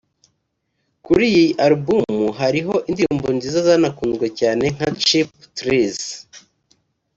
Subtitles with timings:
[1.05, 6.03] Kuri iyi alubumu hariho indirimbo nziza zanakunzwe cyane nka Cheap Thrills